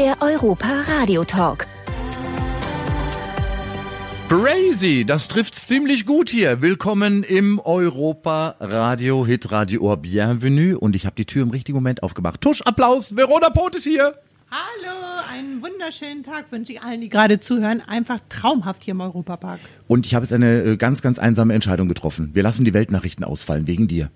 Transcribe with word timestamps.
Der 0.00 0.16
Europa 0.22 0.80
Radio 0.86 1.24
Talk. 1.24 1.66
Crazy, 4.30 5.04
das 5.04 5.28
trifft's 5.28 5.66
ziemlich 5.66 6.06
gut 6.06 6.30
hier. 6.30 6.62
Willkommen 6.62 7.22
im 7.22 7.60
Europa 7.62 8.56
Radio 8.60 9.26
Hit 9.26 9.52
Radio. 9.52 9.94
Bienvenue 9.98 10.78
und 10.78 10.96
ich 10.96 11.04
habe 11.04 11.16
die 11.16 11.26
Tür 11.26 11.42
im 11.42 11.50
richtigen 11.50 11.76
Moment 11.76 12.02
aufgemacht. 12.02 12.40
Tusch, 12.40 12.62
Applaus, 12.62 13.14
Verona 13.14 13.50
Pot 13.50 13.76
ist 13.76 13.84
hier. 13.84 14.14
Hallo, 14.52 14.96
einen 15.32 15.62
wunderschönen 15.62 16.24
Tag 16.24 16.50
wünsche 16.50 16.72
ich 16.72 16.82
allen, 16.82 17.00
die 17.00 17.08
gerade 17.08 17.38
zuhören. 17.38 17.80
Einfach 17.86 18.18
traumhaft 18.28 18.82
hier 18.82 18.94
im 18.94 19.00
Europapark. 19.00 19.60
Und 19.86 20.06
ich 20.06 20.16
habe 20.16 20.24
jetzt 20.24 20.32
eine 20.32 20.62
äh, 20.64 20.76
ganz, 20.76 21.02
ganz 21.02 21.20
einsame 21.20 21.54
Entscheidung 21.54 21.86
getroffen. 21.86 22.30
Wir 22.32 22.42
lassen 22.42 22.64
die 22.64 22.74
Weltnachrichten 22.74 23.24
ausfallen, 23.24 23.68
wegen 23.68 23.86
dir. 23.86 24.10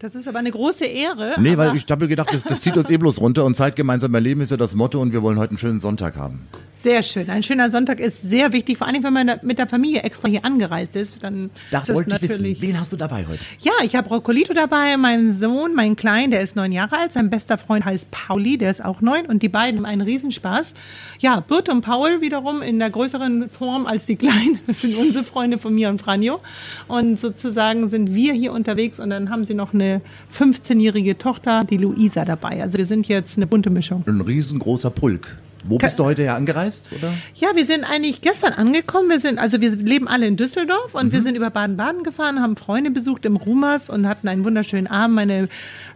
Das 0.00 0.16
ist 0.16 0.26
aber 0.26 0.40
eine 0.40 0.50
große 0.50 0.84
Ehre. 0.84 1.36
Nee, 1.38 1.56
weil 1.56 1.76
ich 1.76 1.84
habe 1.88 2.08
gedacht, 2.08 2.32
das, 2.32 2.42
das 2.42 2.60
zieht 2.60 2.76
uns 2.76 2.90
eh 2.90 2.96
bloß 2.96 3.20
runter 3.20 3.44
und 3.44 3.54
Zeit 3.54 3.76
gemeinsam 3.76 4.14
erleben 4.14 4.40
ist 4.40 4.50
ja 4.50 4.56
das 4.56 4.74
Motto 4.74 5.00
und 5.00 5.12
wir 5.12 5.22
wollen 5.22 5.38
heute 5.38 5.50
einen 5.50 5.58
schönen 5.58 5.78
Sonntag 5.80 6.16
haben. 6.16 6.46
Sehr 6.72 7.02
schön. 7.02 7.28
Ein 7.28 7.42
schöner 7.42 7.70
Sonntag 7.70 7.98
ist 7.98 8.22
sehr 8.22 8.52
wichtig, 8.52 8.78
vor 8.78 8.86
allem 8.86 9.02
wenn 9.02 9.12
man 9.12 9.40
mit 9.42 9.58
der 9.58 9.66
Familie 9.66 10.02
extra 10.02 10.28
hier 10.28 10.44
angereist 10.44 10.94
ist. 10.94 11.20
Dann 11.24 11.50
Das 11.72 11.88
ist 11.88 11.96
wollte 11.96 12.14
ich 12.14 12.22
wissen. 12.22 12.56
Wen 12.60 12.78
hast 12.78 12.92
du 12.92 12.96
dabei 12.96 13.26
heute? 13.26 13.40
Ja, 13.58 13.72
ich 13.82 13.96
habe 13.96 14.08
Roccolito 14.08 14.54
dabei, 14.54 14.96
meinen 14.96 15.32
Sohn, 15.32 15.74
mein 15.74 15.96
Klein, 15.96 16.30
der 16.30 16.40
ist 16.40 16.54
neun 16.54 16.70
Jahre 16.70 16.96
alt. 16.96 17.12
Sein 17.12 17.30
bester 17.30 17.58
Freund 17.58 17.84
heißt 17.84 18.12
Pauli, 18.12 18.58
der 18.58 18.70
ist 18.70 18.84
auch 18.84 19.00
neun. 19.00 19.26
Und 19.26 19.42
die 19.42 19.48
beiden 19.48 19.67
haben 19.76 19.86
einen 19.86 20.00
Riesenspaß. 20.00 20.74
Ja, 21.20 21.40
Bert 21.40 21.68
und 21.68 21.82
Paul 21.82 22.20
wiederum 22.20 22.62
in 22.62 22.78
der 22.78 22.90
größeren 22.90 23.50
Form 23.50 23.86
als 23.86 24.06
die 24.06 24.16
Kleinen. 24.16 24.60
Das 24.66 24.82
sind 24.82 24.96
unsere 24.96 25.24
Freunde 25.24 25.58
von 25.58 25.74
mir 25.74 25.88
und 25.88 26.00
Franjo. 26.00 26.40
Und 26.88 27.18
sozusagen 27.18 27.88
sind 27.88 28.14
wir 28.14 28.34
hier 28.34 28.52
unterwegs 28.52 29.00
und 29.00 29.10
dann 29.10 29.30
haben 29.30 29.44
sie 29.44 29.54
noch 29.54 29.72
eine 29.72 30.02
15-jährige 30.38 31.16
Tochter, 31.18 31.64
die 31.64 31.78
Luisa, 31.78 32.24
dabei. 32.24 32.62
Also 32.62 32.78
wir 32.78 32.86
sind 32.86 33.08
jetzt 33.08 33.36
eine 33.36 33.46
bunte 33.46 33.70
Mischung. 33.70 34.04
Ein 34.06 34.20
riesengroßer 34.20 34.90
Pulk. 34.90 35.38
Wo 35.64 35.76
bist 35.78 35.98
du 35.98 36.04
heute 36.04 36.22
her 36.22 36.36
angereist, 36.36 36.92
oder? 36.96 37.12
Ja, 37.34 37.48
wir 37.54 37.66
sind 37.66 37.84
eigentlich 37.84 38.20
gestern 38.20 38.52
angekommen. 38.52 39.08
Wir 39.10 39.18
sind, 39.18 39.38
also 39.38 39.60
wir 39.60 39.70
leben 39.76 40.06
alle 40.08 40.26
in 40.26 40.36
Düsseldorf 40.36 40.94
und 40.94 41.06
Mhm. 41.06 41.12
wir 41.12 41.20
sind 41.22 41.34
über 41.36 41.50
Baden-Baden 41.50 42.04
gefahren, 42.04 42.40
haben 42.40 42.56
Freunde 42.56 42.90
besucht 42.90 43.24
im 43.24 43.36
Rumas 43.36 43.90
und 43.90 44.08
hatten 44.08 44.28
einen 44.28 44.44
wunderschönen 44.44 44.86
Abend. 44.86 45.16
Meine 45.16 45.48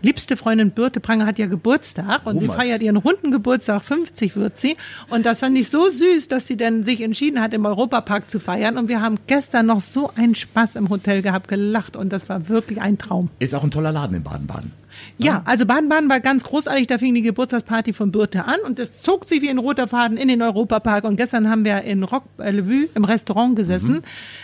liebste 0.03 0.37
Freundin 0.37 0.73
Birte 0.73 1.01
Pranger 1.01 1.27
hat 1.27 1.39
ja 1.39 1.47
Geburtstag 1.47 2.27
und 2.27 2.37
Rumas. 2.39 2.57
sie 2.57 2.63
feiert 2.63 2.83
ihren 2.83 2.97
runden 2.97 3.31
Geburtstag, 3.31 3.83
50 3.83 4.37
wird 4.37 4.59
sie. 4.59 4.77
Und 5.11 5.25
das 5.27 5.41
fand 5.41 5.57
ich 5.57 5.71
so 5.71 5.89
süß, 5.89 6.29
dass 6.29 6.47
sie 6.47 6.57
dann 6.57 6.83
sich 6.85 7.01
entschieden 7.01 7.41
hat, 7.41 7.55
im 7.55 7.65
Europapark 7.65 8.29
zu 8.31 8.41
feiern. 8.41 8.77
Und 8.79 8.89
wir 8.89 9.01
haben 9.01 9.17
gestern 9.27 9.67
noch 9.67 9.81
so 9.81 10.11
einen 10.17 10.35
Spaß 10.35 10.75
im 10.77 10.89
Hotel 10.91 11.23
gehabt, 11.23 11.49
gelacht 11.49 11.97
und 11.97 12.13
das 12.13 12.29
war 12.29 12.49
wirklich 12.49 12.81
ein 12.81 12.99
Traum. 12.99 13.31
Ist 13.39 13.55
auch 13.55 13.63
ein 13.65 13.71
toller 13.71 13.93
Laden 13.93 14.17
in 14.17 14.23
Baden-Baden. 14.23 14.73
Ja, 15.17 15.41
also 15.47 15.65
Baden-Baden 15.65 16.11
war 16.11 16.21
ganz 16.21 16.45
großartig. 16.45 16.87
Da 16.87 16.99
fing 16.99 17.15
die 17.15 17.23
Geburtstagsparty 17.23 17.95
von 17.95 18.13
Birte 18.13 18.45
an 18.45 18.57
und 18.67 18.79
es 18.79 19.01
zog 19.01 19.25
sich 19.27 19.41
wie 19.41 19.49
ein 19.53 19.59
roter 19.59 19.89
Faden 19.89 20.17
in 20.17 20.29
den 20.29 20.43
Europapark. 20.43 21.05
Und 21.05 21.17
gestern 21.17 21.49
haben 21.49 21.65
wir 21.65 21.83
in 21.83 22.03
Rock 22.03 22.25
äh, 22.39 22.51
Le 22.51 22.67
Vue 22.67 22.89
im 22.95 23.05
Restaurant 23.05 23.57
gesessen. 23.57 24.03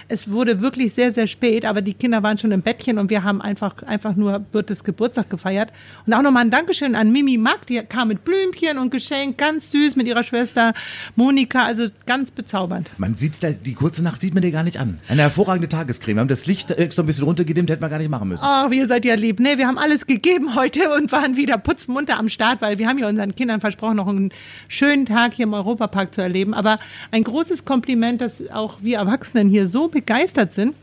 Es 0.09 0.31
wurde 0.31 0.61
wirklich 0.61 0.95
sehr, 0.95 1.12
sehr 1.12 1.27
spät, 1.27 1.64
aber 1.64 1.83
die 1.83 1.95
Kinder 1.95 2.23
waren 2.23 2.39
schon 2.39 2.53
im 2.53 2.62
Bettchen 2.62 2.98
und 2.98 3.11
wir 3.11 3.25
haben 3.25 3.41
einfach, 3.42 3.83
einfach 3.83 4.17
nur 4.17 4.39
Birtes 4.39 4.84
Geburtstag 4.84 5.31
gefeiert. 5.31 5.73
Und 6.06 6.14
auch 6.14 6.23
nochmal 6.23 6.45
ein 6.45 6.51
Dankeschön 6.51 6.95
an 6.95 7.12
Mimi 7.12 7.36
Mack, 7.36 7.67
die 7.67 7.79
kam 7.81 8.09
mit 8.09 8.25
Blümchen 8.25 8.79
und 8.79 8.91
Geschenk, 8.91 9.39
ganz 9.39 9.70
süß 9.70 9.97
mit 9.97 10.06
ihrer 10.06 10.25
Schwester 10.25 10.75
Monika, 11.17 11.62
also 11.62 11.86
ganz 12.06 12.31
bezaubernd. 12.31 12.91
Man 12.98 13.14
sieht's 13.14 13.41
da, 13.41 13.51
die 13.51 13.75
kurze 13.75 14.03
Nacht 14.03 14.20
sieht 14.20 14.34
man 14.34 14.42
dir 14.42 14.51
gar 14.51 14.62
nicht 14.62 14.79
an. 14.79 14.98
Eine 15.09 15.23
hervorragende 15.23 15.69
Tagescreme. 15.69 16.17
Wir 16.17 16.20
haben 16.20 16.29
das 16.29 16.47
Licht 16.47 16.70
extra 16.70 17.03
ein 17.03 17.06
bisschen 17.06 17.25
runtergedimmt, 17.25 17.70
hätte 17.70 17.81
man 17.81 17.91
gar 17.91 17.98
nicht 17.98 18.11
machen 18.11 18.29
müssen. 18.29 18.42
Ach, 18.45 18.70
ihr 18.70 18.86
seid 18.86 19.05
ja 19.05 19.14
lieb. 19.14 19.41
Nee, 19.41 19.59
wir 19.59 19.67
haben 19.67 19.79
alles 19.79 20.06
gegeben 20.06 20.55
heute 20.55 20.91
und 20.95 21.12
waren 21.12 21.36
wieder 21.36 21.59
putzmunter 21.59 22.19
am 22.19 22.29
Start, 22.29 22.61
weil 22.61 22.79
wir 22.79 22.89
haben 22.89 22.98
ja 22.98 23.09
unseren 23.09 23.34
Kindern 23.34 23.61
versprochen, 23.61 23.97
noch 23.97 24.09
einen 24.09 24.31
schönen 24.69 24.97
Tag 25.06 25.34
hier 25.34 25.44
im 25.44 25.54
Europapark 25.54 26.14
zu 26.14 26.20
erleben. 26.20 26.54
Aber 26.54 26.78
ein 27.10 27.24
großes 27.24 27.64
Kompliment, 27.64 28.20
dass 28.20 28.48
auch 28.50 28.78
wir 28.80 28.98
Erwachsenen 28.98 29.48
hier 29.48 29.68
so 29.68 29.89
begeistert 29.89 30.52
sind. 30.52 30.74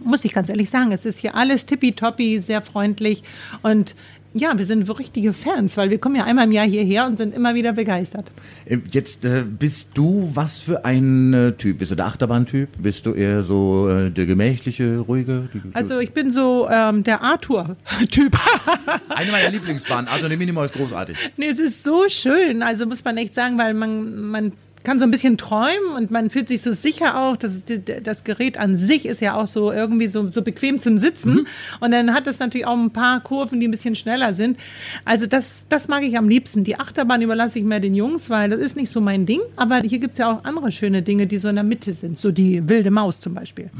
Muss 0.00 0.24
ich 0.24 0.32
ganz 0.32 0.48
ehrlich 0.48 0.70
sagen, 0.70 0.92
es 0.92 1.04
ist 1.04 1.18
hier 1.18 1.34
alles 1.34 1.66
tippitoppi, 1.66 2.40
sehr 2.40 2.62
freundlich 2.62 3.22
und 3.62 3.94
ja, 4.34 4.58
wir 4.58 4.66
sind 4.66 4.86
so 4.86 4.92
richtige 4.94 5.32
Fans, 5.32 5.76
weil 5.76 5.90
wir 5.90 5.98
kommen 5.98 6.16
ja 6.16 6.24
einmal 6.24 6.44
im 6.46 6.52
Jahr 6.52 6.66
hierher 6.66 7.06
und 7.06 7.16
sind 7.16 7.34
immer 7.34 7.54
wieder 7.54 7.72
begeistert. 7.72 8.30
Äh, 8.66 8.78
Jetzt 8.90 9.24
äh, 9.24 9.44
bist 9.48 9.90
du 9.94 10.30
was 10.34 10.58
für 10.58 10.84
ein 10.84 11.32
äh, 11.32 11.52
Typ? 11.52 11.78
Bist 11.78 11.92
du 11.92 11.94
der 11.94 12.06
Achterbahntyp? 12.06 12.68
Bist 12.78 13.06
du 13.06 13.12
eher 13.12 13.44
so 13.44 13.88
äh, 13.88 14.10
der 14.10 14.26
gemächliche, 14.26 14.98
ruhige? 14.98 15.48
Die, 15.54 15.62
Also 15.72 16.00
ich 16.00 16.12
bin 16.12 16.30
so 16.30 16.68
ähm, 16.68 17.04
der 17.04 17.22
Arthur-Typ. 17.22 18.36
eine 19.08 19.30
meiner 19.30 19.50
Lieblingsbahnen, 19.50 20.08
Arthur 20.08 20.28
de 20.28 20.36
Minimo 20.36 20.62
ist 20.64 20.74
großartig. 20.74 21.16
Nee, 21.36 21.48
es 21.48 21.60
ist 21.60 21.84
so 21.84 22.08
schön. 22.08 22.62
Also 22.62 22.86
muss 22.86 23.04
man 23.04 23.16
echt 23.16 23.34
sagen, 23.34 23.56
weil 23.56 23.72
man, 23.72 24.20
man 24.20 24.52
kann 24.84 24.98
so 24.98 25.04
ein 25.04 25.10
bisschen 25.10 25.38
träumen 25.38 25.96
und 25.96 26.10
man 26.10 26.30
fühlt 26.30 26.48
sich 26.48 26.62
so 26.62 26.72
sicher 26.72 27.18
auch. 27.20 27.36
Das, 27.36 27.64
das 28.02 28.24
Gerät 28.24 28.58
an 28.58 28.76
sich 28.76 29.06
ist 29.06 29.20
ja 29.20 29.34
auch 29.34 29.46
so 29.46 29.72
irgendwie 29.72 30.06
so, 30.06 30.28
so 30.28 30.42
bequem 30.42 30.78
zum 30.78 30.98
Sitzen. 30.98 31.46
Und 31.80 31.90
dann 31.90 32.12
hat 32.12 32.26
es 32.26 32.38
natürlich 32.38 32.66
auch 32.66 32.76
ein 32.76 32.90
paar 32.90 33.20
Kurven, 33.20 33.60
die 33.60 33.68
ein 33.68 33.70
bisschen 33.70 33.94
schneller 33.94 34.34
sind. 34.34 34.58
Also 35.04 35.26
das, 35.26 35.66
das 35.68 35.88
mag 35.88 36.02
ich 36.02 36.16
am 36.18 36.28
liebsten. 36.28 36.64
Die 36.64 36.78
Achterbahn 36.78 37.22
überlasse 37.22 37.58
ich 37.58 37.64
mehr 37.64 37.80
den 37.80 37.94
Jungs, 37.94 38.28
weil 38.28 38.50
das 38.50 38.60
ist 38.60 38.76
nicht 38.76 38.92
so 38.92 39.00
mein 39.00 39.26
Ding. 39.26 39.40
Aber 39.56 39.78
hier 39.78 39.98
gibt's 39.98 40.18
ja 40.18 40.30
auch 40.30 40.44
andere 40.44 40.70
schöne 40.70 41.02
Dinge, 41.02 41.26
die 41.26 41.38
so 41.38 41.48
in 41.48 41.56
der 41.56 41.64
Mitte 41.64 41.94
sind. 41.94 42.18
So 42.18 42.30
die 42.30 42.68
wilde 42.68 42.90
Maus 42.90 43.20
zum 43.20 43.34
Beispiel. 43.34 43.70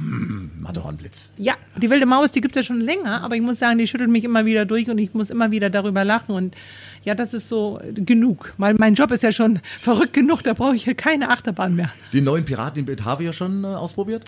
Matterhornblitz. 0.59 1.33
Ja, 1.37 1.55
die 1.77 1.91
wilde 1.91 2.07
Maus, 2.07 2.33
die 2.33 2.41
gibt's 2.41 2.57
ja 2.57 2.63
schon 2.63 2.81
länger, 2.81 3.23
aber 3.23 3.37
ich 3.37 3.43
muss 3.43 3.59
sagen, 3.59 3.79
die 3.79 3.87
schüttelt 3.87 4.11
mich 4.11 4.25
immer 4.25 4.47
wieder 4.47 4.65
durch 4.65 4.89
und 4.89 4.99
ich 4.99 5.13
muss 5.13 5.29
immer 5.29 5.51
wieder 5.51 5.69
darüber 5.69 6.03
lachen. 6.05 6.35
Und 6.35 6.57
ja, 7.05 7.15
das 7.15 7.35
ist 7.35 7.49
so 7.49 7.81
genug. 7.95 8.53
Weil 8.59 8.75
mein 8.75 8.95
Job 8.95 9.11
ist 9.11 9.23
ja 9.23 9.33
schon 9.33 9.61
verrückt 9.79 10.13
genug, 10.13 10.43
da 10.43 10.53
brauche 10.55 10.75
ich 10.77 10.85
hier 10.85 10.95
keine 10.95 11.31
Achterbahn 11.31 11.75
mehr. 11.77 11.91
Die 12.13 12.21
neuen 12.21 12.45
Piraten 12.45 12.81
in 12.81 12.87
Batavia 12.87 13.33
schon 13.33 13.65
äh, 13.65 13.69
ausprobiert? 13.69 14.25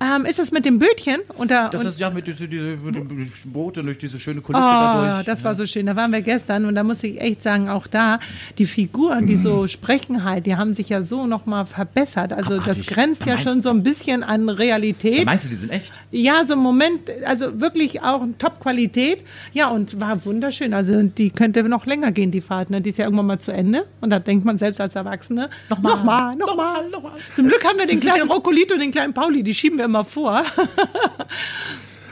Ähm, 0.00 0.24
ist 0.24 0.38
das 0.38 0.50
mit 0.50 0.64
dem 0.64 0.78
Bötchen? 0.78 1.20
Und 1.36 1.50
da, 1.50 1.68
Das 1.68 1.82
und, 1.82 1.88
ist 1.88 1.98
ja 2.00 2.10
mit, 2.10 2.26
diese, 2.26 2.48
diese, 2.48 2.76
mit 2.76 2.94
dem 2.94 3.28
Boot 3.46 3.78
und 3.78 3.86
durch 3.86 3.98
diese 3.98 4.18
schöne 4.20 4.40
Kulisse 4.40 4.62
Oh, 4.64 4.66
dadurch. 4.70 5.24
das 5.26 5.44
war 5.44 5.54
so 5.54 5.66
schön. 5.66 5.86
Da 5.86 5.96
waren 5.96 6.12
wir 6.12 6.22
gestern 6.22 6.64
und 6.64 6.74
da 6.74 6.82
muss 6.82 7.02
ich 7.02 7.20
echt 7.20 7.42
sagen, 7.42 7.68
auch 7.68 7.86
da, 7.86 8.20
die 8.58 8.66
Figuren, 8.66 9.26
die 9.26 9.36
so 9.36 9.66
sprechen 9.66 10.24
halt, 10.24 10.46
die 10.46 10.56
haben 10.56 10.74
sich 10.74 10.88
ja 10.88 11.02
so 11.02 11.26
nochmal 11.26 11.66
verbessert. 11.66 12.32
Also 12.32 12.54
das 12.56 12.62
Abartig. 12.64 12.86
grenzt 12.86 13.26
ja 13.26 13.38
schon 13.38 13.62
so 13.62 13.70
ein 13.70 13.82
bisschen 13.82 14.22
an 14.22 14.48
Realität. 14.48 15.26
Meinst 15.26 15.44
du, 15.46 15.48
die 15.50 15.56
sind 15.56 15.70
echt? 15.70 16.00
Ja, 16.10 16.44
so 16.44 16.54
im 16.54 16.60
Moment, 16.60 17.00
also 17.26 17.60
wirklich 17.60 18.02
auch 18.02 18.22
Top-Qualität. 18.38 19.22
Ja, 19.52 19.68
und 19.68 20.00
war 20.00 20.24
wunderschön. 20.24 20.72
Also 20.74 21.02
die 21.02 21.30
könnte 21.30 21.62
noch 21.64 21.86
länger 21.86 22.12
gehen, 22.14 22.30
die 22.30 22.40
Fahrt. 22.40 22.70
Ne? 22.70 22.80
Die 22.80 22.90
ist 22.90 22.98
ja 22.98 23.04
irgendwann 23.04 23.26
mal 23.26 23.38
zu 23.38 23.52
Ende. 23.52 23.86
Und 24.00 24.10
da 24.10 24.18
denkt 24.18 24.44
man 24.44 24.56
selbst 24.56 24.80
als 24.80 24.94
Erwachsene, 24.94 25.50
nochmal, 25.68 25.96
nochmal, 25.96 26.36
nochmal. 26.36 26.88
nochmal. 26.88 27.12
Zum 27.34 27.48
Glück 27.48 27.64
haben 27.64 27.78
wir 27.78 27.86
den 27.86 28.00
kleinen 28.00 28.30
Roccolito 28.30 28.74
und 28.74 28.80
den 28.80 28.92
kleinen 28.92 29.12
Pauli, 29.12 29.42
die 29.42 29.54
schieben 29.54 29.78
wir 29.78 29.84
immer 29.84 30.04
vor. 30.04 30.42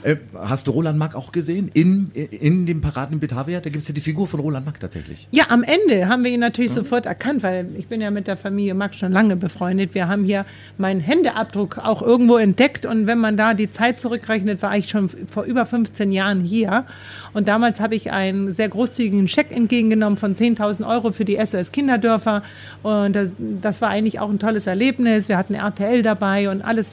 Äh, 0.03 0.17
hast 0.35 0.67
du 0.67 0.73
Roland 0.73 0.99
Mack 0.99 1.15
auch 1.15 1.33
gesehen? 1.33 1.71
In, 1.75 2.11
in 2.15 2.67
dem 2.67 2.81
Paraden 2.81 3.15
in 3.15 3.21
Batavia? 3.21 3.61
Da 3.61 3.71
gibt 3.71 3.83
es 3.83 3.89
ja 3.89 3.95
die 3.95 4.01
Figur 4.01 4.27
von 4.27 4.41
Roland 4.41 4.67
Mack 4.67 4.81
tatsächlich. 4.81 5.29
Ja, 5.31 5.45
am 5.49 5.63
Ende 5.63 6.09
haben 6.09 6.25
wir 6.25 6.31
ihn 6.31 6.41
natürlich 6.41 6.73
sofort 6.73 7.07
erkannt, 7.07 7.43
weil 7.43 7.69
ich 7.77 7.87
bin 7.87 8.01
ja 8.01 8.11
mit 8.11 8.27
der 8.27 8.37
Familie 8.37 8.75
Max 8.75 8.97
schon 8.97 9.13
lange 9.13 9.37
befreundet. 9.37 9.95
Wir 9.95 10.09
haben 10.09 10.25
hier 10.25 10.45
meinen 10.79 11.01
Händeabdruck 11.01 11.79
auch 11.79 12.03
irgendwo 12.03 12.37
entdeckt 12.37 12.85
und 12.85 13.07
wenn 13.07 13.19
man 13.19 13.37
da 13.37 13.55
die 13.55 13.71
Zeit 13.71 14.01
zurückrechnet, 14.01 14.63
war 14.63 14.77
ich 14.77 14.89
schon 14.89 15.09
vor 15.29 15.45
über 15.45 15.67
15 15.67 16.11
Jahren 16.13 16.41
hier. 16.41 16.85
Und 17.33 17.49
damals 17.49 17.81
habe 17.81 17.95
ich 17.95 18.11
einen 18.11 18.53
sehr 18.53 18.69
großzügigen 18.69 19.29
Scheck 19.29 19.51
entgegengenommen 19.51 20.19
von 20.19 20.35
10.000 20.35 20.87
Euro 20.87 21.13
für 21.13 21.25
die 21.25 21.39
SOS 21.45 21.73
Kinderdörfer 21.73 22.43
und 22.83 23.15
das, 23.15 23.31
das 23.39 23.81
war 23.81 23.89
eigentlich 23.89 24.21
auch 24.21 24.31
ein 24.31 24.39
tolles 24.39 24.67
Erlebnis. 24.67 25.29
Wir 25.29 25.39
hatten 25.39 25.55
RTL 25.55 26.03
dabei 26.03 26.51
und 26.51 26.63
alles 26.63 26.93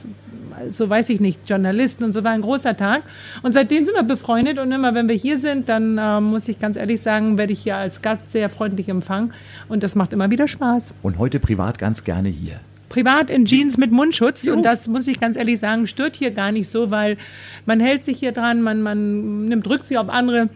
so 0.70 0.88
weiß 0.88 1.08
ich 1.10 1.20
nicht, 1.20 1.48
Journalisten 1.48 2.04
und 2.04 2.12
so 2.12 2.24
war 2.24 2.32
ein 2.32 2.42
großer 2.42 2.76
Tag. 2.76 3.02
Und 3.42 3.52
seitdem 3.52 3.84
sind 3.84 3.94
wir 3.94 4.02
befreundet 4.02 4.58
und 4.58 4.70
immer, 4.72 4.94
wenn 4.94 5.08
wir 5.08 5.14
hier 5.14 5.38
sind, 5.38 5.68
dann 5.68 5.98
äh, 5.98 6.20
muss 6.20 6.48
ich 6.48 6.58
ganz 6.58 6.76
ehrlich 6.76 7.00
sagen, 7.00 7.38
werde 7.38 7.52
ich 7.52 7.60
hier 7.60 7.76
als 7.76 8.02
Gast 8.02 8.32
sehr 8.32 8.48
freundlich 8.48 8.88
empfangen 8.88 9.32
und 9.68 9.82
das 9.82 9.94
macht 9.94 10.12
immer 10.12 10.30
wieder 10.30 10.48
Spaß. 10.48 10.94
Und 11.02 11.18
heute 11.18 11.40
privat 11.40 11.78
ganz 11.78 12.04
gerne 12.04 12.28
hier. 12.28 12.60
Privat 12.88 13.30
in 13.30 13.44
Jeans 13.44 13.76
mit 13.76 13.92
Mundschutz 13.92 14.46
und 14.48 14.64
das 14.64 14.88
muss 14.88 15.06
ich 15.06 15.20
ganz 15.20 15.36
ehrlich 15.36 15.60
sagen, 15.60 15.86
stört 15.86 16.16
hier 16.16 16.32
gar 16.32 16.50
nicht 16.50 16.68
so, 16.68 16.90
weil 16.90 17.18
man 17.64 17.78
hält 17.78 18.04
sich 18.04 18.18
hier 18.18 18.32
dran, 18.32 18.62
man, 18.62 18.82
man 18.82 19.44
nimmt 19.44 19.66
Rücksicht 19.68 19.98
auf 19.98 20.08
andere. 20.08 20.48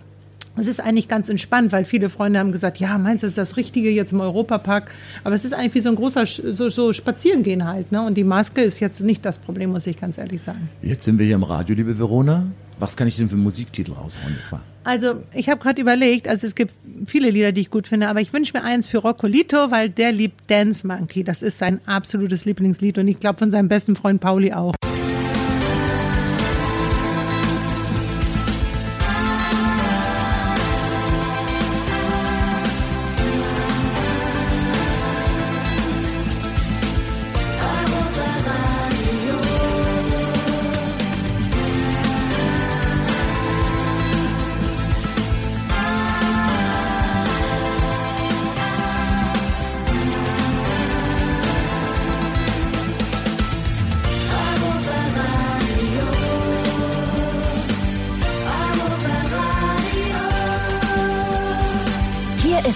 Es 0.57 0.69
ist 0.69 0.81
eigentlich 0.81 1.09
ganz 1.09 1.29
entspannt, 1.29 1.73
weil 1.73 1.85
viele 1.85 2.09
Freunde 2.09 2.39
haben 2.39 2.53
gesagt, 2.53 2.79
ja, 2.79 2.97
meinst 2.97 3.25
du, 3.25 3.27
das 3.27 3.33
ist 3.33 3.39
das 3.39 3.57
Richtige 3.57 3.91
jetzt 3.91 4.13
im 4.13 4.21
Europapark? 4.21 4.89
Aber 5.25 5.35
es 5.35 5.45
ist 5.45 5.53
eigentlich 5.53 5.75
wie 5.75 5.81
so 5.81 5.89
ein 5.89 5.97
großer, 5.97 6.27
so, 6.27 6.69
so 6.69 6.93
Spazierengehen 6.93 7.67
halt, 7.67 7.91
ne? 7.91 8.03
Und 8.03 8.15
die 8.15 8.23
Maske 8.23 8.63
ist 8.63 8.79
jetzt 8.79 9.01
nicht 9.01 9.25
das 9.25 9.39
Problem, 9.39 9.71
muss 9.71 9.87
ich 9.89 10.01
ganz 10.01 10.17
ehrlich 10.17 10.43
sagen. 10.43 10.69
Jetzt 10.81 11.05
sind 11.05 11.19
wir 11.19 11.27
hier 11.27 11.35
im 11.35 11.43
Radio, 11.43 11.75
liebe 11.75 11.99
Verona. 11.99 12.47
Was 12.79 12.97
kann 12.97 13.09
ich 13.09 13.17
denn 13.17 13.29
für 13.29 13.37
Musiktitel 13.37 13.93
raushauen 13.93 14.35
jetzt 14.37 14.53
mal? 14.53 14.61
Also, 14.85 15.23
ich 15.33 15.49
habe 15.49 15.61
gerade 15.61 15.81
überlegt, 15.81 16.29
also 16.29 16.47
es 16.47 16.55
gibt 16.55 16.73
viele 17.07 17.31
Lieder, 17.31 17.53
die 17.53 17.63
ich 17.63 17.71
gut 17.71 17.89
finde, 17.89 18.09
aber 18.09 18.21
ich 18.21 18.33
wünsche 18.33 18.57
mir 18.57 18.63
eins 18.63 18.87
für 18.87 18.99
Roccolito, 18.99 19.71
weil 19.71 19.91
der 19.91 20.13
liebt 20.13 20.51
Dance 20.51 20.87
Monkey. 20.87 21.25
Das 21.25 21.43
ist 21.43 21.59
sein 21.59 21.81
absolutes 21.87 22.45
Lieblingslied 22.45 22.99
und 22.99 23.09
ich 23.09 23.19
glaube 23.19 23.39
von 23.39 23.51
seinem 23.51 23.69
besten 23.69 23.97
Freund 23.97 24.21
Pauli 24.21 24.53
auch. 24.53 24.75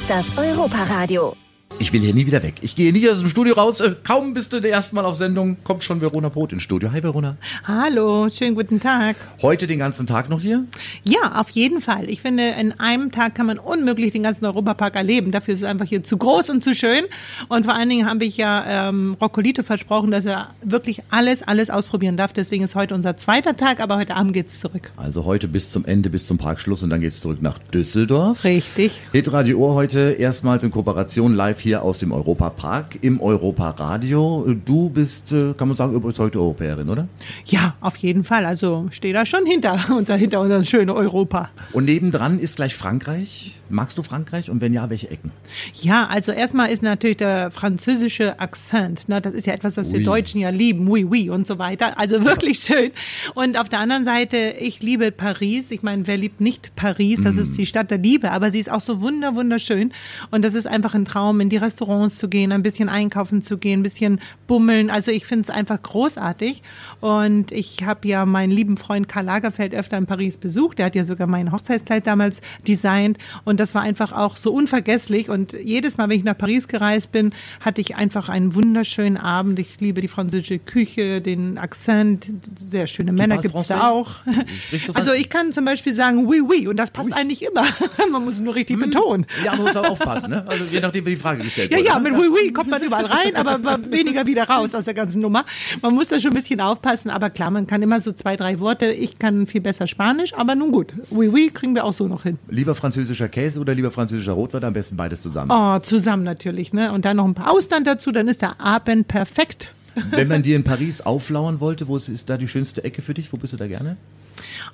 Das 0.08 0.38
Europa-Radio. 0.38 1.47
Ich 1.80 1.92
will 1.92 2.00
hier 2.00 2.12
nie 2.12 2.26
wieder 2.26 2.42
weg. 2.42 2.54
Ich 2.62 2.75
gehe 2.75 2.92
nie 2.92 3.08
aus 3.08 3.20
dem 3.20 3.28
Studio 3.28 3.54
raus. 3.54 3.78
Äh, 3.78 3.94
kaum 4.02 4.34
bist 4.34 4.52
du 4.52 4.58
erst 4.58 4.92
Mal 4.92 5.04
auf 5.04 5.14
Sendung, 5.14 5.58
kommt 5.62 5.84
schon 5.84 6.00
Verona 6.00 6.28
Brot 6.28 6.52
ins 6.52 6.64
Studio. 6.64 6.90
Hi 6.90 7.04
Verona. 7.04 7.36
Hallo, 7.62 8.28
schönen 8.30 8.56
guten 8.56 8.80
Tag. 8.80 9.14
Heute 9.42 9.69
den 9.69 9.78
ganzen 9.78 10.08
Tag 10.08 10.28
noch 10.28 10.40
hier? 10.40 10.64
Ja, 11.04 11.40
auf 11.40 11.50
jeden 11.50 11.80
Fall. 11.80 12.10
Ich 12.10 12.20
finde, 12.20 12.48
in 12.58 12.72
einem 12.80 13.12
Tag 13.12 13.36
kann 13.36 13.46
man 13.46 13.60
unmöglich 13.60 14.10
den 14.10 14.25
ganzen 14.25 14.44
Europapark 14.44 14.96
erleben. 14.96 15.30
Dafür 15.30 15.54
ist 15.54 15.60
es 15.60 15.66
einfach 15.66 15.86
hier 15.86 16.02
zu 16.02 16.16
groß 16.16 16.50
und 16.50 16.64
zu 16.64 16.75
schön. 16.75 17.04
Und 17.48 17.64
vor 17.64 17.76
allen 17.76 17.88
Dingen 17.88 18.06
habe 18.10 18.25
ich 18.25 18.36
ja 18.36 18.88
ähm, 18.88 19.16
Roccolito 19.20 19.62
versprochen, 19.62 20.10
dass 20.10 20.25
er 20.25 20.50
wirklich 20.64 21.02
alles, 21.10 21.44
alles 21.44 21.70
ausprobieren 21.70 22.16
darf. 22.16 22.32
Deswegen 22.32 22.64
ist 22.64 22.75
heute 22.75 22.92
unser 22.96 23.16
zweiter 23.16 23.56
Tag, 23.56 23.78
aber 23.78 23.98
heute 23.98 24.16
Abend 24.16 24.32
geht's 24.32 24.58
zurück. 24.58 24.90
Also 24.96 25.26
heute 25.26 25.46
bis 25.46 25.70
zum 25.70 25.84
Ende, 25.84 26.10
bis 26.10 26.26
zum 26.26 26.38
Parkschluss 26.38 26.82
und 26.82 26.90
dann 26.90 27.00
geht's 27.00 27.20
zurück 27.20 27.40
nach 27.40 27.60
Düsseldorf. 27.72 28.42
Richtig. 28.42 28.98
Hitradio 29.12 29.58
Ohr 29.58 29.75
heute 29.75 30.16
erstmals 30.19 30.64
in 30.64 30.72
Kooperation 30.72 31.34
live 31.34 31.60
hier 31.60 31.67
aus 31.76 31.98
dem 31.98 32.12
Europapark 32.12 32.98
im 33.02 33.20
Europaradio. 33.20 34.54
Du 34.64 34.90
bist, 34.90 35.32
äh, 35.32 35.54
kann 35.54 35.68
man 35.68 35.76
sagen, 35.76 35.94
überzeugte 35.94 36.38
Europäerin, 36.40 36.88
oder? 36.88 37.08
Ja, 37.44 37.74
auf 37.80 37.96
jeden 37.96 38.24
Fall. 38.24 38.44
Also 38.46 38.86
stehe 38.90 39.14
da 39.14 39.26
schon 39.26 39.46
hinter, 39.46 39.78
unter, 39.96 40.16
hinter 40.16 40.40
unserem 40.40 40.64
schönen 40.64 40.90
Europa. 40.90 41.50
Und 41.72 41.84
nebendran 41.84 42.38
ist 42.38 42.56
gleich 42.56 42.74
Frankreich. 42.74 43.60
Magst 43.70 43.98
du 43.98 44.02
Frankreich? 44.02 44.50
Und 44.50 44.60
wenn 44.60 44.72
ja, 44.72 44.88
welche 44.88 45.10
Ecken? 45.10 45.30
Ja, 45.74 46.06
also 46.06 46.32
erstmal 46.32 46.70
ist 46.70 46.82
natürlich 46.82 47.18
der 47.18 47.50
französische 47.50 48.40
Akzent. 48.40 49.08
Ne? 49.08 49.20
Das 49.20 49.34
ist 49.34 49.46
ja 49.46 49.52
etwas, 49.52 49.76
was 49.76 49.92
wir 49.92 49.98
Oui. 49.98 50.04
Deutschen 50.04 50.40
ja 50.40 50.48
lieben. 50.50 50.88
Oui, 50.88 51.04
oui 51.04 51.28
und 51.28 51.46
so 51.46 51.58
weiter. 51.58 51.98
Also 51.98 52.24
wirklich 52.24 52.60
schön. 52.60 52.92
Und 53.34 53.58
auf 53.58 53.68
der 53.68 53.80
anderen 53.80 54.04
Seite, 54.04 54.54
ich 54.58 54.82
liebe 54.82 55.12
Paris. 55.12 55.70
Ich 55.70 55.82
meine, 55.82 56.06
wer 56.06 56.16
liebt 56.16 56.40
nicht 56.40 56.74
Paris? 56.76 57.20
Das 57.22 57.36
ist 57.36 57.58
die 57.58 57.66
Stadt 57.66 57.90
der 57.90 57.98
Liebe. 57.98 58.30
Aber 58.30 58.50
sie 58.50 58.58
ist 58.58 58.70
auch 58.70 58.80
so 58.80 59.00
wunder, 59.02 59.34
wunderschön. 59.34 59.92
Und 60.30 60.44
das 60.44 60.54
ist 60.54 60.66
einfach 60.66 60.94
ein 60.94 61.04
Traum, 61.04 61.40
in 61.40 61.48
die 61.50 61.57
Restaurants 61.58 62.16
zu 62.16 62.28
gehen, 62.28 62.52
ein 62.52 62.62
bisschen 62.62 62.88
einkaufen 62.88 63.43
zu 63.43 63.58
gehen, 63.58 63.81
ein 63.81 63.82
bisschen 63.82 64.20
bummeln. 64.46 64.90
Also 64.90 65.10
ich 65.10 65.26
finde 65.26 65.43
es 65.43 65.50
einfach 65.50 65.82
großartig. 65.82 66.62
Und 67.00 67.52
ich 67.52 67.84
habe 67.84 68.06
ja 68.08 68.26
meinen 68.26 68.50
lieben 68.50 68.76
Freund 68.76 69.08
Karl 69.08 69.25
Lagerfeld 69.25 69.75
öfter 69.75 69.96
in 69.96 70.06
Paris 70.06 70.37
besucht. 70.37 70.78
Der 70.78 70.87
hat 70.87 70.94
ja 70.94 71.05
sogar 71.05 71.26
mein 71.26 71.52
Hochzeitskleid 71.52 72.06
damals 72.06 72.40
designt. 72.66 73.19
Und 73.44 73.60
das 73.60 73.75
war 73.75 73.82
einfach 73.82 74.12
auch 74.12 74.37
so 74.37 74.52
unvergesslich. 74.52 75.28
Und 75.28 75.52
jedes 75.52 75.96
Mal, 75.96 76.08
wenn 76.08 76.19
ich 76.19 76.25
nach 76.25 76.38
Paris 76.38 76.69
gereist 76.69 77.12
bin, 77.12 77.32
hatte 77.61 77.81
ich 77.81 77.96
einfach 77.96 78.28
einen 78.28 78.54
wunderschönen 78.54 79.16
Abend. 79.16 79.58
Ich 79.58 79.81
liebe 79.81 80.00
die 80.00 80.08
französische 80.08 80.58
Küche, 80.58 81.20
den 81.20 81.58
Akzent. 81.58 82.31
Sehr 82.70 82.87
schöne 82.87 83.12
Männer 83.12 83.37
parles 83.37 83.52
gibt 83.52 83.61
es 83.61 83.69
da 83.69 83.88
auch. 83.88 84.16
Also 84.94 85.12
ich 85.12 85.28
kann 85.28 85.52
zum 85.52 85.64
Beispiel 85.64 85.94
sagen 85.94 86.26
oui, 86.26 86.40
oui. 86.40 86.66
Und 86.66 86.76
das 86.76 86.90
passt 86.90 87.12
eigentlich 87.12 87.43
immer. 87.43 87.64
Man 88.12 88.25
muss 88.25 88.34
es 88.34 88.40
nur 88.40 88.54
richtig 88.54 88.78
betonen. 88.78 89.26
Ja, 89.44 89.52
man 89.54 89.62
muss 89.62 89.76
auch 89.76 89.90
aufpassen, 89.90 90.31
ne? 90.31 90.44
Also 90.46 90.64
je 90.64 90.81
nachdem, 90.81 91.06
wie 91.06 91.11
die 91.11 91.16
Frage 91.16 91.43
gestellt 91.48 91.70
Ja, 91.72 91.78
wurde. 91.78 91.88
ja, 91.88 91.98
ne? 91.98 92.10
mit 92.10 92.20
Oui 92.20 92.28
Oui 92.32 92.52
kommt 92.52 92.70
man 92.70 92.82
überall 92.82 93.06
rein, 93.06 93.34
aber 93.36 93.58
weniger 93.90 94.26
wieder 94.26 94.44
raus 94.48 94.74
aus 94.74 94.84
der 94.84 94.94
ganzen 94.94 95.20
Nummer. 95.20 95.44
Man 95.82 95.94
muss 95.94 96.08
da 96.08 96.20
schon 96.20 96.30
ein 96.32 96.36
bisschen 96.36 96.60
aufpassen, 96.60 97.10
aber 97.10 97.30
klar, 97.30 97.50
man 97.50 97.66
kann 97.66 97.82
immer 97.82 98.00
so 98.00 98.12
zwei, 98.12 98.36
drei 98.36 98.60
Worte. 98.60 98.86
Ich 98.92 99.18
kann 99.18 99.46
viel 99.46 99.60
besser 99.60 99.86
Spanisch, 99.86 100.34
aber 100.34 100.54
nun 100.54 100.72
gut. 100.72 100.92
Oui 101.10 101.28
Oui 101.32 101.50
kriegen 101.52 101.74
wir 101.74 101.84
auch 101.84 101.92
so 101.92 102.06
noch 102.08 102.22
hin. 102.22 102.38
Lieber 102.48 102.74
französischer 102.74 103.28
Käse 103.28 103.60
oder 103.60 103.74
lieber 103.74 103.90
französischer 103.90 104.32
Rotwein? 104.32 104.64
Am 104.64 104.72
besten 104.72 104.96
beides 104.96 105.22
zusammen. 105.22 105.50
Oh, 105.52 105.78
zusammen 105.80 106.22
natürlich, 106.24 106.72
ne? 106.72 106.92
Und 106.92 107.04
dann 107.04 107.16
noch 107.16 107.24
ein 107.26 107.34
paar 107.34 107.52
Austern 107.52 107.84
dazu, 107.84 108.12
dann 108.12 108.28
ist 108.28 108.42
der 108.42 108.60
Abend 108.60 109.08
perfekt. 109.08 109.72
Wenn 110.10 110.28
man 110.28 110.42
dir 110.42 110.54
in 110.56 110.64
Paris 110.64 111.00
auflauern 111.00 111.60
wollte, 111.60 111.88
wo 111.88 111.96
ist 111.96 112.28
da 112.30 112.36
die 112.36 112.48
schönste 112.48 112.84
Ecke 112.84 113.02
für 113.02 113.14
dich? 113.14 113.32
Wo 113.32 113.36
bist 113.36 113.52
du 113.52 113.56
da 113.56 113.66
gerne? 113.66 113.96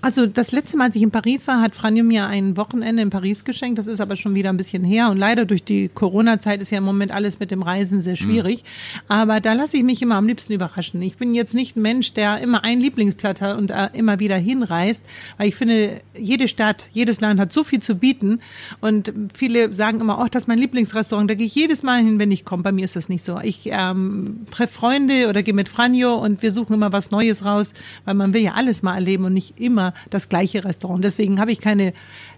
Also 0.01 0.27
das 0.27 0.53
letzte 0.53 0.77
Mal, 0.77 0.85
als 0.85 0.97
ich 0.97 1.03
in 1.03 1.11
Paris 1.11 1.47
war, 1.47 1.61
hat 1.61 1.75
Franjo 1.75 2.05
mir 2.05 2.27
ein 2.27 2.57
Wochenende 2.57 3.03
in 3.03 3.11
Paris 3.11 3.45
geschenkt. 3.45 3.79
Das 3.79 3.87
ist 3.87 4.01
aber 4.01 4.17
schon 4.17 4.35
wieder 4.35 4.51
ein 4.51 4.57
bisschen 4.57 4.85
her. 4.85 5.11
Und 5.11 5.19
leider 5.19 5.45
durch 5.45 5.65
die 5.65 5.89
Corona-Zeit 5.89 6.61
ist 6.61 6.71
ja 6.71 6.79
im 6.79 6.85
Moment 6.85 7.13
alles 7.13 7.41
mit 7.41 7.51
dem 7.51 7.63
Reisen 7.63 8.01
sehr 8.01 8.17
schwierig. 8.17 8.65
Aber 9.09 9.41
da 9.41 9.53
lasse 9.55 9.77
ich 9.77 9.83
mich 9.83 10.03
immer 10.03 10.17
am 10.17 10.27
liebsten 10.27 10.53
überraschen. 10.53 11.01
Ich 11.03 11.17
bin 11.17 11.35
jetzt 11.35 11.55
nicht 11.55 11.77
ein 11.77 11.83
Mensch, 11.83 12.13
der 12.13 12.39
immer 12.39 12.65
ein 12.65 12.81
Lieblingsblatt 12.81 13.41
hat 13.41 13.57
und 13.57 13.71
äh, 13.71 13.89
immer 13.95 14.21
wieder 14.21 14.37
hinreist. 14.37 15.03
Weil 15.39 15.49
ich 15.49 15.57
finde, 15.57 16.01
jede 16.19 16.49
Stadt, 16.49 16.87
jedes 16.93 17.21
Land 17.21 17.41
hat 17.41 17.53
so 17.53 17.65
viel 17.65 17.81
zu 17.81 17.95
bieten. 17.95 18.41
Und 18.81 19.13
viele 19.33 19.75
sagen 19.75 20.01
immer, 20.01 20.19
oh, 20.21 20.27
das 20.31 20.45
ist 20.45 20.49
mein 20.49 20.59
Lieblingsrestaurant. 20.59 21.31
Da 21.31 21.35
gehe 21.35 21.47
ich 21.47 21.55
jedes 21.55 21.83
Mal 21.83 22.03
hin, 22.03 22.19
wenn 22.19 22.31
ich 22.31 22.45
komme. 22.45 22.63
Bei 22.63 22.73
mir 22.73 22.85
ist 22.85 22.97
das 22.97 23.09
nicht 23.09 23.25
so. 23.25 23.41
Ich 23.41 23.63
ähm, 23.65 24.47
treffe 24.51 24.75
Freunde 24.75 25.29
oder 25.29 25.43
gehe 25.43 25.55
mit 25.55 25.69
Franjo 25.69 26.15
und 26.15 26.43
wir 26.43 26.53
suchen 26.53 26.75
immer 26.75 26.93
was 26.93 27.11
Neues 27.11 27.45
raus, 27.45 27.73
weil 28.05 28.15
man 28.15 28.35
will 28.35 28.43
ja 28.43 28.53
alles 28.53 28.83
mal 28.83 28.95
erleben 28.95 29.25
und 29.25 29.33
nicht 29.33 29.59
immer 29.65 29.95
das 30.11 30.29
gleiche 30.29 30.65
Restaurant. 30.65 31.03
Deswegen 31.03 31.41
habe 31.41 31.53
ich 31.53 31.61
keine 31.61 31.93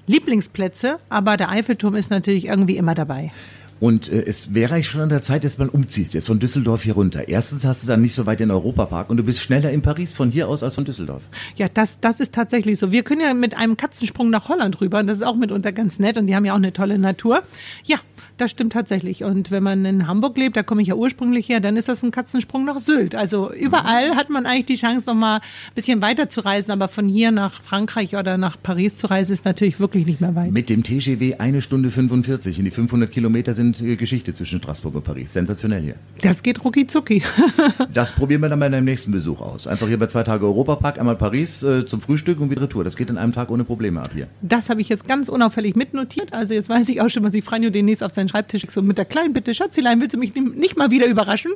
Lieblingsplätze, 0.07 0.99
aber 1.09 1.37
der 1.37 1.51
Eiffelturm 1.51 1.97
ist 1.97 2.11
natürlich 2.11 2.47
irgendwie 2.47 2.77
immer 2.77 2.95
dabei. 2.95 3.33
Und 3.81 4.11
äh, 4.11 4.25
es 4.25 4.55
wäre 4.55 4.75
eigentlich 4.75 4.89
schon 4.89 5.03
an 5.03 5.09
der 5.09 5.23
Zeit, 5.23 5.45
dass 5.45 5.59
man 5.59 5.69
umziehst, 5.69 6.15
jetzt 6.15 6.27
von 6.27 6.39
Düsseldorf 6.39 6.83
hier 6.83 6.95
runter. 6.95 7.29
Erstens 7.29 7.65
hast 7.65 7.83
du 7.83 7.85
es 7.85 7.89
dann 7.89 8.01
nicht 8.01 8.15
so 8.15 8.27
weit 8.27 8.41
in 8.41 8.49
den 8.49 8.55
Europapark 8.55 9.11
und 9.11 9.17
du 9.17 9.23
bist 9.23 9.41
schneller 9.41 9.71
in 9.71 9.83
Paris 9.83 10.13
von 10.13 10.31
hier 10.31 10.49
aus 10.49 10.63
als 10.63 10.75
von 10.75 10.85
Düsseldorf. 10.85 11.23
Ja, 11.57 11.69
das, 11.69 12.01
das 12.01 12.21
ist 12.21 12.33
tatsächlich 12.33 12.79
so. 12.79 12.91
Wir 12.91 13.03
können 13.03 13.21
ja 13.21 13.35
mit 13.35 13.57
einem 13.57 13.77
Katzensprung 13.77 14.31
nach 14.31 14.49
Holland 14.49 14.81
rüber 14.81 15.01
und 15.01 15.07
das 15.07 15.19
ist 15.19 15.25
auch 15.25 15.37
mitunter 15.37 15.73
ganz 15.73 15.99
nett 15.99 16.17
und 16.17 16.27
die 16.27 16.35
haben 16.35 16.45
ja 16.45 16.53
auch 16.53 16.57
eine 16.59 16.73
tolle 16.73 16.99
Natur. 16.99 17.43
Ja, 17.85 18.01
das 18.37 18.51
stimmt 18.51 18.73
tatsächlich. 18.73 19.25
Und 19.25 19.51
wenn 19.51 19.63
man 19.63 19.85
in 19.85 20.07
Hamburg 20.07 20.37
lebt, 20.37 20.57
da 20.57 20.63
komme 20.63 20.83
ich 20.83 20.89
ja 20.89 20.95
ursprünglich 20.95 21.49
her, 21.49 21.61
dann 21.61 21.77
ist 21.77 21.89
das 21.89 22.03
ein 22.03 22.11
Katzensprung 22.11 22.65
nach 22.65 22.81
Sylt. 22.81 23.15
Also 23.15 23.53
überall 23.53 24.15
hat 24.15 24.29
man 24.29 24.47
eigentlich 24.47 24.67
die 24.67 24.77
Chance, 24.77 25.07
noch 25.07 25.15
mal 25.15 25.37
ein 25.37 25.43
bisschen 25.75 26.03
weiter 26.03 26.29
zu 26.29 26.45
reisen, 26.45 26.71
aber 26.71 26.89
von 26.89 27.09
hier 27.09 27.31
nach 27.31 27.63
Frankreich 27.63 28.15
oder 28.17 28.37
nach 28.37 28.57
Paris 28.63 28.99
zu 28.99 29.07
reisen, 29.07 29.33
ist 29.33 29.45
natürlich 29.45 29.81
wirklich 29.81 30.07
nicht 30.07 30.21
mehr 30.21 30.35
weit. 30.35 30.51
Mit 30.51 30.69
dem 30.69 30.83
TGW 30.83 31.37
eine 31.37 31.63
Stunde 31.63 31.91
45 31.91 32.59
und 32.59 32.65
die 32.67 32.71
500 32.71 33.11
Kilometer 33.11 33.55
sind 33.55 33.66
äh, 33.75 33.97
Geschichte 33.97 34.33
zwischen 34.33 34.59
Straßburg 34.59 34.95
und 34.95 35.05
Paris. 35.05 35.33
Sensationell 35.33 35.83
hier. 35.83 35.95
Das 36.23 36.43
geht 36.43 36.65
rucki 36.65 36.87
zucki. 36.87 37.23
Das 37.93 38.13
probieren 38.13 38.43
wir 38.43 38.49
dann 38.49 38.61
bei 38.61 38.69
deinem 38.69 38.85
nächsten 38.85 39.11
Besuch 39.13 39.41
aus. 39.41 39.67
Einfach 39.67 39.87
hier 39.87 39.99
bei 39.99 40.07
zwei 40.07 40.23
Tage 40.23 40.45
Europapark, 40.45 40.99
einmal 40.99 41.17
Paris 41.17 41.63
äh, 41.63 41.87
zum 41.87 42.01
Frühstück 42.01 42.41
und 42.41 42.51
wieder 42.51 42.63
Retour. 42.63 42.85
Das 42.85 42.97
geht 42.97 43.11
in 43.11 43.17
einem 43.17 43.33
Tag 43.33 43.51
ohne 43.51 43.65
Probleme 43.65 44.01
ab 44.01 44.11
hier. 44.13 44.29
Das 44.43 44.69
habe 44.69 44.81
ich 44.81 44.89
jetzt 44.89 45.07
ganz 45.07 45.29
unauffällig 45.29 45.77
mitnotiert. 45.77 46.33
Also 46.33 46.55
jetzt 46.55 46.69
weiß 46.69 46.89
ich 46.89 47.01
auch 47.01 47.09
schon, 47.09 47.25
was 47.25 47.35
ich 47.35 47.45
Franjo 47.45 47.71
demnächst 47.71 48.03
auf 48.03 48.13
seinen 48.13 48.29
Schreibtisch 48.29 48.67
so 48.71 48.83
mit 48.83 48.99
der 48.99 49.05
kleinen 49.05 49.33
Bitte, 49.33 49.55
Schatzilein, 49.55 50.01
willst 50.01 50.15
du 50.15 50.19
mich 50.19 50.35
nicht 50.35 50.77
mal 50.77 50.91
wieder 50.91 51.07
überraschen? 51.07 51.53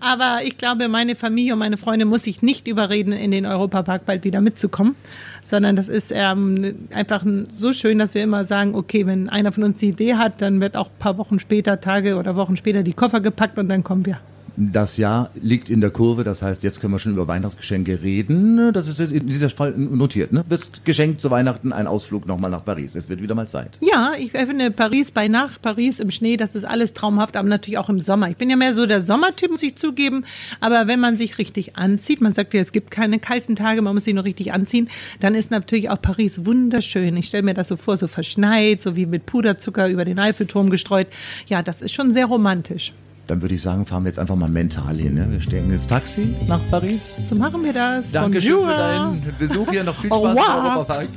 Aber 0.00 0.40
ich 0.44 0.56
glaube, 0.58 0.88
meine 0.88 1.16
Familie 1.16 1.54
und 1.54 1.58
meine 1.58 1.76
Freunde 1.76 2.04
muss 2.04 2.26
ich 2.26 2.42
nicht 2.42 2.68
überreden, 2.68 3.12
in 3.12 3.30
den 3.30 3.46
Europapark 3.46 4.06
bald 4.06 4.24
wieder 4.24 4.40
mitzukommen, 4.40 4.94
sondern 5.42 5.76
das 5.76 5.88
ist 5.88 6.12
ähm, 6.14 6.88
einfach 6.92 7.24
so 7.56 7.72
schön, 7.72 7.98
dass 7.98 8.14
wir 8.14 8.22
immer 8.22 8.44
sagen, 8.44 8.74
okay, 8.74 9.06
wenn 9.06 9.28
einer 9.28 9.52
von 9.52 9.64
uns 9.64 9.78
die 9.78 9.88
Idee 9.88 10.14
hat, 10.14 10.40
dann 10.40 10.60
wird 10.60 10.76
auch 10.76 10.86
ein 10.86 10.98
paar 10.98 11.18
Wochen 11.18 11.38
später, 11.44 11.80
Tage 11.80 12.16
oder 12.16 12.36
Wochen 12.36 12.56
später 12.56 12.82
die 12.82 12.94
Koffer 12.94 13.20
gepackt 13.20 13.58
und 13.58 13.68
dann 13.68 13.84
kommen 13.84 14.06
wir. 14.06 14.18
Das 14.56 14.98
Jahr 14.98 15.30
liegt 15.34 15.68
in 15.68 15.80
der 15.80 15.90
Kurve, 15.90 16.22
das 16.22 16.40
heißt, 16.40 16.62
jetzt 16.62 16.80
können 16.80 16.92
wir 16.92 17.00
schon 17.00 17.14
über 17.14 17.26
Weihnachtsgeschenke 17.26 18.02
reden. 18.02 18.72
Das 18.72 18.86
ist 18.86 19.00
in 19.00 19.26
dieser 19.26 19.50
Fall 19.50 19.72
notiert. 19.72 20.32
Ne? 20.32 20.44
Wird 20.48 20.84
geschenkt 20.84 21.20
zu 21.20 21.30
Weihnachten 21.30 21.72
ein 21.72 21.88
Ausflug 21.88 22.26
nochmal 22.26 22.50
nach 22.50 22.64
Paris. 22.64 22.94
Es 22.94 23.08
wird 23.08 23.20
wieder 23.20 23.34
mal 23.34 23.48
Zeit. 23.48 23.78
Ja, 23.80 24.12
ich 24.16 24.30
finde 24.30 24.70
Paris 24.70 25.10
bei 25.10 25.26
Nacht, 25.26 25.60
Paris 25.60 25.98
im 25.98 26.12
Schnee, 26.12 26.36
das 26.36 26.54
ist 26.54 26.64
alles 26.64 26.94
traumhaft, 26.94 27.36
aber 27.36 27.48
natürlich 27.48 27.78
auch 27.78 27.88
im 27.88 27.98
Sommer. 27.98 28.30
Ich 28.30 28.36
bin 28.36 28.48
ja 28.48 28.54
mehr 28.54 28.74
so 28.74 28.86
der 28.86 29.00
Sommertyp, 29.00 29.50
muss 29.50 29.62
ich 29.62 29.74
zugeben. 29.74 30.24
Aber 30.60 30.86
wenn 30.86 31.00
man 31.00 31.16
sich 31.16 31.38
richtig 31.38 31.76
anzieht, 31.76 32.20
man 32.20 32.32
sagt 32.32 32.54
ja, 32.54 32.60
es 32.60 32.70
gibt 32.70 32.92
keine 32.92 33.18
kalten 33.18 33.56
Tage, 33.56 33.82
man 33.82 33.94
muss 33.94 34.04
sich 34.04 34.14
nur 34.14 34.24
richtig 34.24 34.52
anziehen, 34.52 34.88
dann 35.18 35.34
ist 35.34 35.50
natürlich 35.50 35.90
auch 35.90 36.00
Paris 36.00 36.46
wunderschön. 36.46 37.16
Ich 37.16 37.26
stelle 37.26 37.42
mir 37.42 37.54
das 37.54 37.68
so 37.68 37.76
vor, 37.76 37.96
so 37.96 38.06
verschneit, 38.06 38.80
so 38.80 38.94
wie 38.94 39.06
mit 39.06 39.26
Puderzucker 39.26 39.88
über 39.88 40.04
den 40.04 40.20
Eiffelturm 40.20 40.70
gestreut. 40.70 41.08
Ja, 41.48 41.62
das 41.62 41.82
ist 41.82 41.92
schon 41.92 42.12
sehr 42.12 42.26
romantisch. 42.26 42.92
Dann 43.26 43.40
würde 43.40 43.54
ich 43.54 43.62
sagen, 43.62 43.86
fahren 43.86 44.04
wir 44.04 44.08
jetzt 44.08 44.18
einfach 44.18 44.36
mal 44.36 44.50
mental 44.50 44.96
hin. 44.96 45.14
Ne? 45.14 45.26
Wir 45.30 45.40
steigen 45.40 45.70
ins 45.70 45.86
Taxi 45.86 46.34
nach 46.46 46.60
Paris. 46.70 47.16
So 47.28 47.34
machen 47.34 47.64
wir 47.64 47.72
das. 47.72 48.10
Dankeschön 48.12 48.56
Bonjour. 48.56 48.70
für 48.70 48.78
deinen 48.78 49.34
Besuch 49.38 49.70
hier. 49.70 49.84
Noch 49.84 49.96
viel 49.96 50.10
Spaß 50.10 50.22
im 50.22 50.28
revoir. 50.28 50.76
Europapark. 50.76 51.08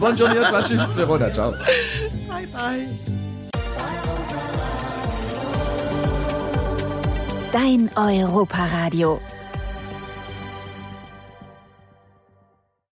Buongiorno, 0.00 0.60
tschüss, 0.62 0.96
Verona, 0.96 1.32
ciao. 1.32 1.52
Bye, 1.52 2.46
bye. 2.52 2.88
Dein 7.52 7.88
Europa-Radio. 7.94 9.20